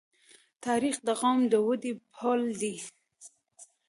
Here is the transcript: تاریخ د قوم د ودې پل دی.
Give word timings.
تاریخ 0.65 0.95
د 1.07 1.09
قوم 1.21 1.39
د 1.51 1.53
ودې 1.67 1.91
پل 2.17 2.41
دی. 2.61 2.75